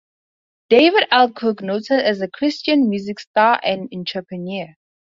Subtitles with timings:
[0.71, 4.69] David L Cook, noted as a Christian music star and entrepreneur.